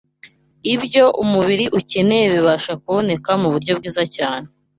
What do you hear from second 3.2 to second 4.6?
ku buryo bwiza cyane